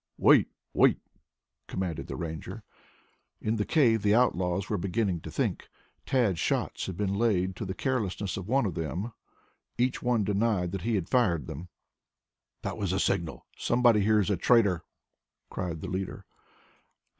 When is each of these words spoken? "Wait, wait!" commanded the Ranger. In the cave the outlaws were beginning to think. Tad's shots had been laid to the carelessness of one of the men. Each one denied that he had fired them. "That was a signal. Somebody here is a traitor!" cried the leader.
"Wait, 0.17 0.47
wait!" 0.73 0.97
commanded 1.67 2.07
the 2.07 2.15
Ranger. 2.15 2.63
In 3.39 3.57
the 3.57 3.65
cave 3.65 4.01
the 4.01 4.15
outlaws 4.15 4.67
were 4.67 4.79
beginning 4.79 5.21
to 5.21 5.29
think. 5.29 5.69
Tad's 6.07 6.39
shots 6.39 6.87
had 6.87 6.97
been 6.97 7.13
laid 7.13 7.55
to 7.57 7.65
the 7.65 7.75
carelessness 7.75 8.35
of 8.35 8.47
one 8.47 8.65
of 8.65 8.73
the 8.73 8.81
men. 8.95 9.11
Each 9.77 10.01
one 10.01 10.23
denied 10.23 10.71
that 10.71 10.81
he 10.81 10.95
had 10.95 11.07
fired 11.07 11.45
them. 11.45 11.69
"That 12.63 12.79
was 12.79 12.91
a 12.93 12.99
signal. 12.99 13.45
Somebody 13.55 13.99
here 13.99 14.19
is 14.19 14.31
a 14.31 14.37
traitor!" 14.37 14.83
cried 15.51 15.81
the 15.81 15.87
leader. 15.91 16.25